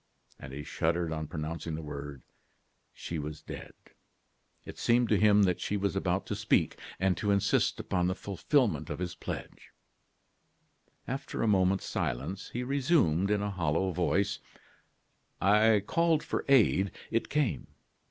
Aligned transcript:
And 0.39 0.51
he 0.51 0.63
shuddered 0.63 1.13
on 1.13 1.27
pronouncing 1.27 1.75
the 1.75 1.83
words: 1.83 2.23
"She 2.91 3.19
was 3.19 3.43
dead." 3.43 3.73
It 4.65 4.79
seemed 4.79 5.09
to 5.09 5.19
him 5.19 5.43
that 5.43 5.61
she 5.61 5.77
was 5.77 5.95
about 5.95 6.25
to 6.25 6.35
speak, 6.35 6.79
and 6.99 7.15
to 7.17 7.29
insist 7.29 7.79
upon 7.79 8.07
the 8.07 8.15
fulfilment 8.15 8.89
of 8.89 8.97
his 8.97 9.13
pledge. 9.13 9.69
After 11.07 11.43
a 11.43 11.47
moment's 11.47 11.85
silence, 11.85 12.49
he 12.49 12.63
resumed, 12.63 13.29
in 13.29 13.43
a 13.43 13.51
hollow 13.51 13.91
voice: 13.91 14.39
"I 15.39 15.83
called 15.85 16.23
for 16.23 16.45
aid; 16.47 16.89
it 17.11 17.29
came. 17.29 17.67